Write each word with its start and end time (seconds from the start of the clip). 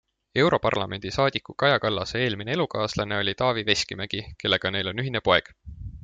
Europarlamendi 0.43 1.11
saadiku 1.17 1.53
Kaja 1.63 1.75
Kallase 1.83 2.21
eelmine 2.23 2.55
elukaaslane 2.57 3.19
oli 3.19 3.35
Taavi 3.41 3.65
Veskimägi, 3.71 4.23
kellega 4.45 4.73
neil 4.77 4.91
on 4.93 5.05
ühine 5.05 5.23
poeg. 5.31 5.53